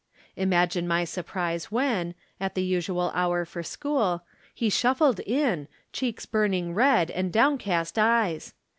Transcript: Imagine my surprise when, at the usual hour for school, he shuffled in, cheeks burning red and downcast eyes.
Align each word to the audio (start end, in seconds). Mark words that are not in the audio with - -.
Imagine 0.35 0.87
my 0.87 1.03
surprise 1.03 1.65
when, 1.71 2.15
at 2.39 2.55
the 2.55 2.63
usual 2.63 3.11
hour 3.13 3.45
for 3.45 3.61
school, 3.61 4.23
he 4.51 4.67
shuffled 4.67 5.19
in, 5.19 5.67
cheeks 5.93 6.25
burning 6.25 6.73
red 6.73 7.11
and 7.11 7.31
downcast 7.31 7.99
eyes. 7.99 8.55